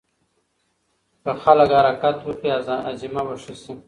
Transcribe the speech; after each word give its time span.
که 1.23 1.31
خلک 1.43 1.69
حرکت 1.79 2.17
وکړي 2.23 2.49
هاضمه 2.85 3.21
به 3.27 3.35
ښه 3.43 3.53
شي. 3.61 3.73